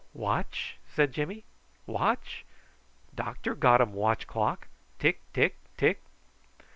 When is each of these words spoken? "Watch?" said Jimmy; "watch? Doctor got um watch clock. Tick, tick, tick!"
"Watch?" 0.15 0.77
said 0.95 1.13
Jimmy; 1.13 1.43
"watch? 1.85 2.43
Doctor 3.13 3.53
got 3.53 3.81
um 3.81 3.93
watch 3.93 4.25
clock. 4.25 4.67
Tick, 4.97 5.21
tick, 5.31 5.57
tick!" 5.77 6.01